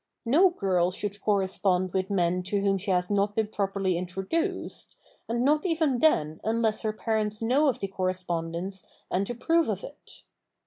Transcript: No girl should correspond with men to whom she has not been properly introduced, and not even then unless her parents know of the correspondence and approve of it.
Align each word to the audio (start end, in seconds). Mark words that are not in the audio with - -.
No 0.25 0.49
girl 0.49 0.89
should 0.89 1.21
correspond 1.21 1.93
with 1.93 2.09
men 2.09 2.41
to 2.45 2.59
whom 2.61 2.79
she 2.79 2.89
has 2.89 3.11
not 3.11 3.35
been 3.35 3.49
properly 3.49 3.99
introduced, 3.99 4.95
and 5.29 5.45
not 5.45 5.63
even 5.63 5.99
then 5.99 6.41
unless 6.43 6.81
her 6.81 6.91
parents 6.93 7.39
know 7.39 7.67
of 7.67 7.77
the 7.79 7.87
correspondence 7.87 8.83
and 9.11 9.29
approve 9.29 9.69
of 9.69 9.83
it. 9.83 10.23